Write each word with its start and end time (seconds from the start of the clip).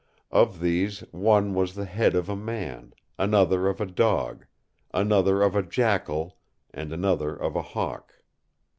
Of 0.31 0.61
these 0.61 1.01
one 1.11 1.53
was 1.53 1.75
the 1.75 1.85
head 1.85 2.15
of 2.15 2.27
a 2.27 2.35
man, 2.35 2.95
another 3.19 3.67
of 3.67 3.79
a 3.79 3.85
dog, 3.85 4.47
another 4.91 5.43
of 5.43 5.55
a 5.55 5.61
jackal, 5.61 6.39
and 6.73 6.91
another 6.91 7.35
of 7.35 7.55
a 7.55 7.61
hawk. 7.61 8.11